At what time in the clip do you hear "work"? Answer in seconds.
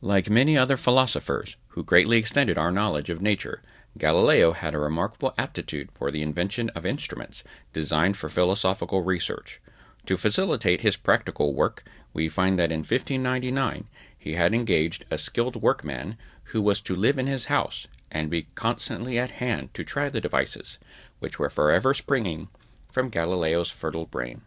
11.52-11.82